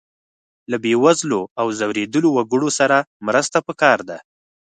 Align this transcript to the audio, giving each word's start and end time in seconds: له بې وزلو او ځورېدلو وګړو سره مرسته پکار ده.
له 0.71 0.77
بې 0.83 0.93
وزلو 1.03 1.41
او 1.59 1.67
ځورېدلو 1.79 2.29
وګړو 2.33 2.69
سره 2.79 2.97
مرسته 3.27 3.57
پکار 3.67 3.99
ده. 4.09 4.17